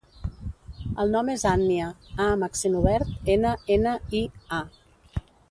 [1.03, 4.25] El nom és Ànnia: a amb accent obert, ena, ena, i,
[4.61, 4.65] a.